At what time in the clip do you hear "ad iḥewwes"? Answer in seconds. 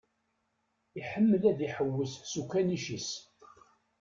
1.51-2.13